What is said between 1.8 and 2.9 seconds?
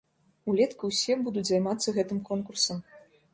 гэтым конкурсам.